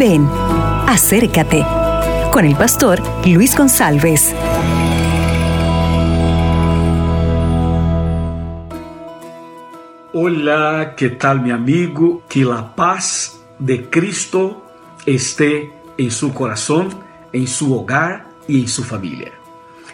Ven, 0.00 0.26
acércate 0.86 1.62
con 2.32 2.46
el 2.46 2.56
pastor 2.56 3.02
Luis 3.26 3.54
González. 3.54 4.34
Hola, 10.14 10.94
¿qué 10.96 11.10
tal 11.10 11.42
mi 11.42 11.50
amigo? 11.50 12.22
Que 12.30 12.46
la 12.46 12.74
paz 12.74 13.42
de 13.58 13.90
Cristo 13.90 14.64
esté 15.04 15.70
en 15.98 16.10
su 16.10 16.32
corazón, 16.32 16.88
en 17.34 17.46
su 17.46 17.74
hogar 17.74 18.26
y 18.48 18.62
en 18.62 18.68
su 18.68 18.82
familia. 18.82 19.32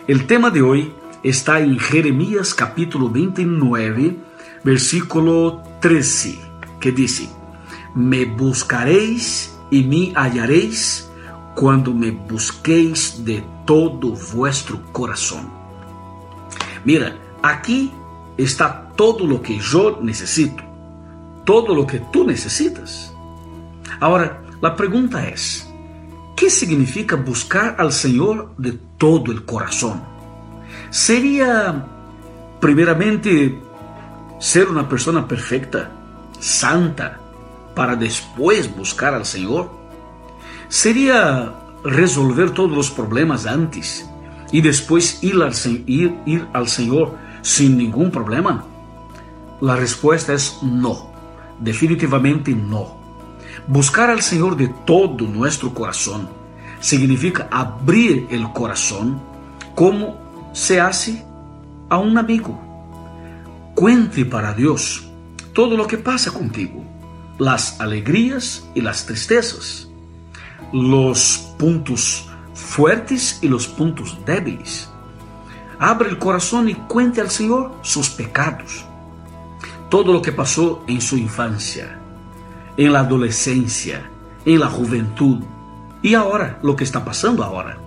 El 0.06 0.28
tema 0.28 0.50
de 0.50 0.62
hoy 0.62 0.92
está 1.24 1.58
en 1.58 1.80
Jeremías 1.80 2.54
capítulo 2.54 3.10
29, 3.10 4.16
versículo 4.62 5.64
13, 5.80 6.38
que 6.78 6.92
dice, 6.92 7.28
me 7.96 8.24
buscaréis 8.24 9.55
y 9.70 9.82
me 9.82 10.12
hallaréis 10.14 11.08
cuando 11.54 11.92
me 11.92 12.10
busquéis 12.10 13.24
de 13.24 13.44
todo 13.64 14.12
vuestro 14.34 14.80
corazón. 14.92 15.50
Mira, 16.84 17.16
aquí 17.42 17.92
está 18.36 18.88
todo 18.94 19.26
lo 19.26 19.42
que 19.42 19.58
yo 19.58 19.98
necesito, 20.02 20.62
todo 21.44 21.74
lo 21.74 21.86
que 21.86 22.00
tú 22.12 22.26
necesitas. 22.26 23.12
Ahora, 24.00 24.42
la 24.60 24.76
pregunta 24.76 25.26
es, 25.28 25.68
¿qué 26.36 26.50
significa 26.50 27.16
buscar 27.16 27.76
al 27.78 27.92
Señor 27.92 28.54
de 28.56 28.72
todo 28.98 29.32
el 29.32 29.44
corazón? 29.44 30.02
¿Sería, 30.90 31.84
primeramente, 32.60 33.58
ser 34.38 34.68
una 34.68 34.88
persona 34.88 35.26
perfecta, 35.26 35.90
santa, 36.38 37.18
para 37.76 37.94
después 37.94 38.74
buscar 38.74 39.12
al 39.12 39.26
Señor? 39.26 39.70
¿Sería 40.68 41.54
resolver 41.84 42.50
todos 42.50 42.72
los 42.72 42.90
problemas 42.90 43.46
antes 43.46 44.08
y 44.50 44.62
después 44.62 45.22
ir 45.22 45.42
al, 45.42 46.68
Señor 46.68 47.16
sin 47.42 47.76
ningún 47.76 48.10
problema? 48.10 48.64
La 49.60 49.76
respuesta 49.76 50.32
es 50.32 50.58
no, 50.62 51.10
definitivamente 51.60 52.52
no. 52.54 52.96
Buscar 53.68 54.08
al 54.10 54.22
Señor 54.22 54.56
de 54.56 54.68
todo 54.86 55.26
nuestro 55.26 55.74
corazón 55.74 56.28
significa 56.80 57.46
abrir 57.50 58.26
el 58.30 58.50
corazón 58.52 59.20
como 59.74 60.50
se 60.54 60.80
hace 60.80 61.22
a 61.90 61.98
un 61.98 62.16
amigo. 62.16 62.58
Cuente 63.74 64.24
para 64.24 64.54
Dios 64.54 65.06
todo 65.52 65.76
lo 65.76 65.86
que 65.86 65.98
pasa 65.98 66.30
contigo 66.30 66.95
las 67.38 67.80
alegrías 67.80 68.66
y 68.74 68.80
las 68.80 69.06
tristezas, 69.06 69.88
los 70.72 71.54
puntos 71.58 72.28
fuertes 72.54 73.38
y 73.42 73.48
los 73.48 73.66
puntos 73.66 74.18
débiles. 74.24 74.88
Abre 75.78 76.08
el 76.08 76.18
corazón 76.18 76.68
y 76.68 76.74
cuente 76.74 77.20
al 77.20 77.30
Señor 77.30 77.72
sus 77.82 78.08
pecados, 78.08 78.84
todo 79.90 80.12
lo 80.12 80.22
que 80.22 80.32
pasó 80.32 80.82
en 80.86 81.00
su 81.00 81.18
infancia, 81.18 81.98
en 82.76 82.92
la 82.92 83.00
adolescencia, 83.00 84.10
en 84.44 84.60
la 84.60 84.68
juventud 84.68 85.42
y 86.02 86.14
ahora 86.14 86.58
lo 86.62 86.76
que 86.76 86.84
está 86.84 87.04
pasando 87.04 87.44
ahora. 87.44 87.85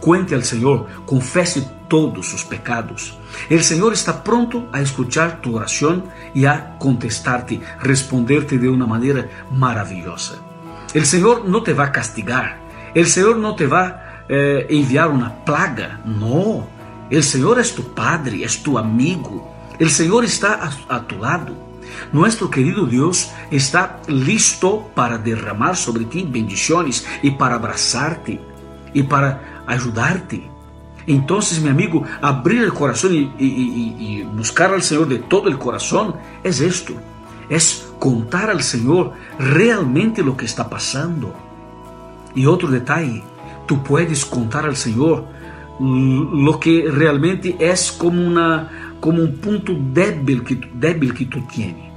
Cuente 0.00 0.34
al 0.34 0.44
Señor, 0.44 0.86
confese 1.04 1.68
todos 1.88 2.26
sus 2.26 2.44
pecados. 2.44 3.18
El 3.50 3.62
Señor 3.62 3.92
está 3.92 4.24
pronto 4.24 4.68
a 4.72 4.80
escuchar 4.80 5.42
tu 5.42 5.56
oración 5.56 6.04
y 6.34 6.46
a 6.46 6.78
contestarte, 6.78 7.60
responderte 7.82 8.58
de 8.58 8.68
una 8.68 8.86
manera 8.86 9.28
maravillosa. 9.50 10.36
El 10.94 11.04
Señor 11.04 11.46
no 11.46 11.62
te 11.62 11.74
va 11.74 11.86
a 11.86 11.92
castigar, 11.92 12.58
el 12.94 13.06
Señor 13.06 13.36
no 13.36 13.54
te 13.54 13.66
va 13.66 13.86
a 13.86 14.24
eh, 14.28 14.66
enviar 14.70 15.08
una 15.08 15.44
plaga, 15.44 16.00
no. 16.04 16.66
El 17.10 17.22
Señor 17.22 17.58
es 17.58 17.74
tu 17.74 17.94
Padre, 17.94 18.44
es 18.44 18.62
tu 18.62 18.78
amigo. 18.78 19.52
El 19.78 19.90
Señor 19.90 20.24
está 20.24 20.54
a, 20.88 20.96
a 20.96 21.06
tu 21.06 21.18
lado. 21.18 21.54
Nuestro 22.12 22.48
querido 22.50 22.86
Dios 22.86 23.32
está 23.50 24.00
listo 24.06 24.90
para 24.94 25.18
derramar 25.18 25.76
sobre 25.76 26.04
ti 26.04 26.26
bendiciones 26.28 27.06
y 27.22 27.32
para 27.32 27.56
abrazarte 27.56 28.40
y 28.92 29.02
para 29.02 29.59
ayudarte. 29.70 30.48
Entonces, 31.06 31.62
mi 31.62 31.70
amigo, 31.70 32.04
abrir 32.20 32.62
el 32.62 32.72
corazón 32.72 33.12
y, 33.38 34.22
buscar 34.34 34.72
al 34.72 34.82
Señor 34.82 35.08
de 35.08 35.18
todo 35.18 35.48
el 35.48 35.58
corazón 35.58 36.14
es 36.44 36.60
esto, 36.60 36.94
es 37.48 37.88
contar 37.98 38.50
al 38.50 38.62
Señor 38.62 39.12
realmente 39.38 40.22
lo 40.22 40.36
que 40.36 40.44
está 40.44 40.68
pasando. 40.68 41.34
Y 42.34 42.46
otro 42.46 42.68
detalle, 42.68 43.22
tú 43.66 43.82
puedes 43.82 44.24
contar 44.24 44.66
al 44.66 44.76
Señor 44.76 45.26
lo 45.80 46.60
que 46.60 46.86
realmente 46.90 47.56
es 47.58 47.90
como, 47.90 48.20
una, 48.20 48.94
como 49.00 49.22
un 49.22 49.36
punto 49.36 49.72
débil 49.92 50.44
que, 50.44 50.60
débil 50.74 51.14
que 51.14 51.24
tú 51.24 51.40
tienes. 51.50 51.90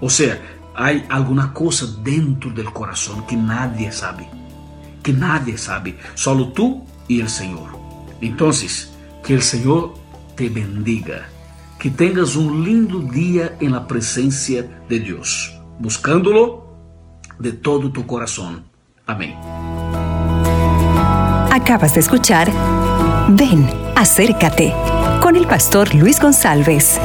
O 0.00 0.10
sea, 0.10 0.38
hay 0.74 1.06
alguna 1.08 1.52
cosa 1.52 1.86
dentro 2.02 2.50
del 2.50 2.70
corazón 2.72 3.26
que 3.26 3.36
nadie 3.36 3.90
sabe, 3.90 4.28
que 5.02 5.12
nadie 5.12 5.56
sabe, 5.56 5.98
solo 6.14 6.48
tú 6.48 6.84
y 7.08 7.20
el 7.20 7.28
Señor. 7.28 7.78
Entonces, 8.20 8.92
que 9.22 9.34
el 9.34 9.42
Señor 9.42 9.94
te 10.36 10.48
bendiga, 10.48 11.28
que 11.78 11.90
tengas 11.90 12.36
un 12.36 12.64
lindo 12.64 13.00
día 13.00 13.56
en 13.60 13.72
la 13.72 13.86
presencia 13.86 14.84
de 14.88 15.00
Dios, 15.00 15.54
buscándolo 15.78 16.76
de 17.38 17.52
todo 17.52 17.90
tu 17.90 18.06
corazón. 18.06 18.64
Amén. 19.06 19.34
Acabas 21.50 21.94
de 21.94 22.00
escuchar 22.00 22.50
Ven, 23.28 23.66
acércate 23.96 24.74
con 25.22 25.34
el 25.34 25.46
pastor 25.46 25.94
Luis 25.94 26.20
González. 26.20 27.00